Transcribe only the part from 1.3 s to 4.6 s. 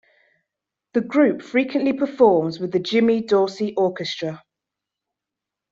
frequently performs with the Jimmy Dorsey Orchestra.